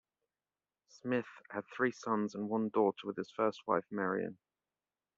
Smith 0.87 1.27
had 1.51 1.63
three 1.67 1.91
sons 1.91 2.33
and 2.33 2.49
one 2.49 2.69
daughter 2.69 3.05
with 3.05 3.15
his 3.17 3.29
first 3.29 3.59
wife, 3.67 3.85
Marion. 3.91 4.39